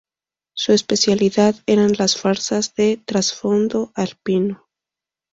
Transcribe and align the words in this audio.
Su 0.55 0.71
especialidad 0.73 1.53
eran 1.67 1.93
las 1.99 2.17
farsas 2.17 2.73
de 2.73 2.97
trasfondo 3.05 3.91
alpino. 3.93 4.67